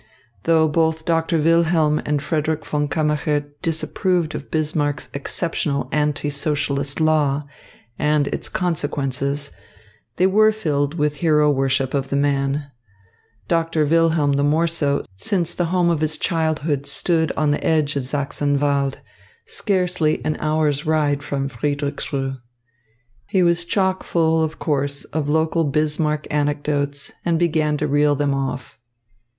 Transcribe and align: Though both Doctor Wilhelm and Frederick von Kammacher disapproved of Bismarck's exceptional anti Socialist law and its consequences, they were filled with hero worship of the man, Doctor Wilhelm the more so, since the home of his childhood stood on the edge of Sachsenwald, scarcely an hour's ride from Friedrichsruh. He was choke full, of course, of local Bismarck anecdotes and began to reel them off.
Though 0.45 0.67
both 0.67 1.05
Doctor 1.05 1.37
Wilhelm 1.37 2.01
and 2.07 2.23
Frederick 2.23 2.65
von 2.65 2.87
Kammacher 2.87 3.51
disapproved 3.61 4.33
of 4.33 4.49
Bismarck's 4.49 5.09
exceptional 5.13 5.89
anti 5.91 6.31
Socialist 6.31 6.99
law 6.99 7.45
and 7.99 8.27
its 8.29 8.49
consequences, 8.49 9.51
they 10.15 10.25
were 10.25 10.51
filled 10.51 10.95
with 10.95 11.17
hero 11.17 11.51
worship 11.51 11.93
of 11.93 12.09
the 12.09 12.15
man, 12.15 12.71
Doctor 13.47 13.85
Wilhelm 13.85 14.33
the 14.33 14.43
more 14.43 14.65
so, 14.65 15.03
since 15.17 15.53
the 15.53 15.65
home 15.65 15.91
of 15.91 16.01
his 16.01 16.17
childhood 16.17 16.87
stood 16.87 17.31
on 17.37 17.51
the 17.51 17.63
edge 17.63 17.95
of 17.95 18.07
Sachsenwald, 18.07 19.01
scarcely 19.45 20.19
an 20.25 20.35
hour's 20.39 20.83
ride 20.83 21.21
from 21.21 21.47
Friedrichsruh. 21.47 22.39
He 23.27 23.43
was 23.43 23.65
choke 23.65 24.03
full, 24.03 24.43
of 24.43 24.57
course, 24.57 25.03
of 25.13 25.29
local 25.29 25.63
Bismarck 25.63 26.25
anecdotes 26.33 27.11
and 27.23 27.37
began 27.37 27.77
to 27.77 27.85
reel 27.85 28.15
them 28.15 28.33
off. 28.33 28.79